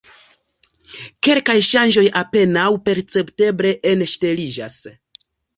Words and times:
Kelkaj 1.27 1.57
ŝanĝoj 1.67 2.05
apenaŭ 2.23 2.65
percepteble 2.89 3.77
enŝteliĝas. 3.93 4.83